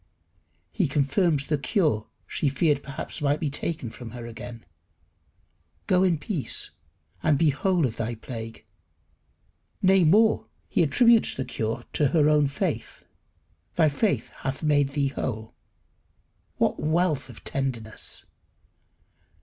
He 0.71 0.87
confirms 0.87 1.45
the 1.45 1.59
cure 1.59 2.07
she 2.25 2.49
feared 2.49 2.81
perhaps 2.81 3.21
might 3.21 3.39
be 3.39 3.51
taken 3.51 3.91
from 3.91 4.09
her 4.17 4.25
again. 4.25 4.65
"Go 5.85 6.01
in 6.01 6.17
peace, 6.17 6.71
and 7.21 7.37
be 7.37 7.51
whole 7.51 7.85
of 7.85 7.97
thy 7.97 8.15
plague." 8.15 8.65
Nay, 9.79 10.03
more, 10.03 10.47
he 10.67 10.81
attributes 10.81 11.35
her 11.35 11.43
cure 11.43 11.83
to 11.93 12.07
her 12.07 12.27
own 12.29 12.47
faith. 12.47 13.05
"Thy 13.75 13.89
faith 13.89 14.29
hath 14.37 14.63
made 14.63 14.89
thee 14.93 15.09
whole." 15.09 15.53
What 16.57 16.79
wealth 16.79 17.29
of 17.29 17.43
tenderness! 17.43 18.25